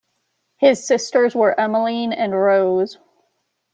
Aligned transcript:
His 0.57 0.87
sisters 0.87 1.35
were 1.35 1.59
Emmaline 1.59 2.11
and 2.11 2.33
Rose. 2.33 2.97